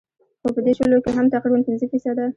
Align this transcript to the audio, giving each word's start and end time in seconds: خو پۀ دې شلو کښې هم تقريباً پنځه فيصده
خو 0.41 0.47
پۀ 0.55 0.59
دې 0.65 0.73
شلو 0.77 0.97
کښې 1.03 1.11
هم 1.17 1.25
تقريباً 1.33 1.59
پنځه 1.67 1.85
فيصده 1.91 2.25